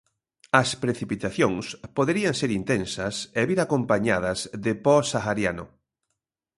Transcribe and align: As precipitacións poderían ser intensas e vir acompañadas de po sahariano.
As 0.61 0.69
precipitacións 0.83 1.65
poderían 1.97 2.35
ser 2.41 2.51
intensas 2.59 3.15
e 3.39 3.41
vir 3.49 3.59
acompañadas 3.61 4.39
de 4.63 4.73
po 4.83 4.95
sahariano. 5.11 5.65